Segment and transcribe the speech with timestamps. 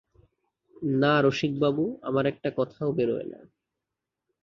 [0.93, 3.39] না রসিকবাবু, আমার একটা কথাও বেরোয় না।